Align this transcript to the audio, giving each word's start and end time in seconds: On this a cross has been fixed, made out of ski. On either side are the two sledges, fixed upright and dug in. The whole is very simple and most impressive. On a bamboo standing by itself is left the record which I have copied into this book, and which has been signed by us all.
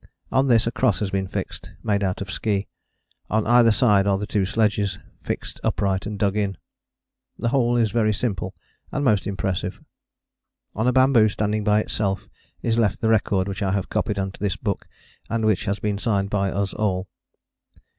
On 0.31 0.47
this 0.47 0.65
a 0.65 0.71
cross 0.71 0.99
has 1.01 1.11
been 1.11 1.27
fixed, 1.27 1.73
made 1.83 2.01
out 2.03 2.21
of 2.21 2.31
ski. 2.31 2.67
On 3.29 3.45
either 3.45 3.71
side 3.71 4.07
are 4.07 4.17
the 4.17 4.25
two 4.25 4.47
sledges, 4.47 4.97
fixed 5.21 5.59
upright 5.63 6.07
and 6.07 6.17
dug 6.17 6.35
in. 6.35 6.57
The 7.37 7.49
whole 7.49 7.77
is 7.77 7.91
very 7.91 8.11
simple 8.11 8.55
and 8.91 9.05
most 9.05 9.27
impressive. 9.27 9.79
On 10.73 10.87
a 10.87 10.91
bamboo 10.91 11.29
standing 11.29 11.63
by 11.63 11.81
itself 11.81 12.27
is 12.63 12.79
left 12.79 13.01
the 13.01 13.09
record 13.09 13.47
which 13.47 13.61
I 13.61 13.73
have 13.73 13.89
copied 13.89 14.17
into 14.17 14.39
this 14.39 14.55
book, 14.55 14.87
and 15.29 15.45
which 15.45 15.65
has 15.65 15.77
been 15.77 15.99
signed 15.99 16.31
by 16.31 16.51
us 16.51 16.73
all. 16.73 17.07